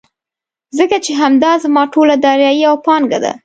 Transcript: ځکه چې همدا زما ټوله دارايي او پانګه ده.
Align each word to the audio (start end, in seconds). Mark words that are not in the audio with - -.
ځکه 0.77 0.97
چې 1.05 1.11
همدا 1.21 1.51
زما 1.63 1.83
ټوله 1.93 2.15
دارايي 2.25 2.63
او 2.69 2.75
پانګه 2.85 3.19
ده. 3.23 3.33